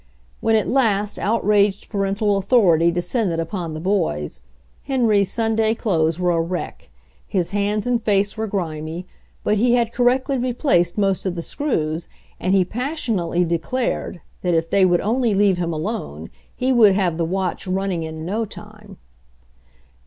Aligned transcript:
When 0.39 0.55
at 0.55 0.67
last 0.67 1.19
outraged 1.19 1.87
parental 1.89 2.35
authority 2.37 2.89
de 2.89 3.01
scended 3.01 3.37
upon 3.39 3.75
the 3.75 3.79
boys, 3.79 4.41
Henry's 4.85 5.31
Sunday 5.31 5.75
clothes 5.75 6.19
were 6.19 6.31
a 6.31 6.41
wreck, 6.41 6.89
his 7.27 7.51
hands 7.51 7.85
and 7.85 8.01
face 8.01 8.35
were 8.35 8.47
grimy, 8.47 9.05
but 9.43 9.59
he 9.59 9.75
had 9.75 9.93
correctly 9.93 10.39
replaced 10.39 10.97
most 10.97 11.27
of 11.27 11.35
the 11.35 11.43
screws, 11.43 12.09
and 12.39 12.55
he 12.55 12.65
passionately 12.65 13.45
declared 13.45 14.21
that 14.41 14.55
if 14.55 14.71
they 14.71 14.85
would 14.85 15.01
only 15.01 15.35
leave 15.35 15.57
him 15.57 15.71
alone 15.71 16.31
he 16.55 16.73
would 16.73 16.95
have 16.95 17.17
the 17.17 17.23
watch 17.23 17.67
run 17.67 17.89
ning 17.89 18.01
in 18.01 18.25
no 18.25 18.43
time. 18.43 18.97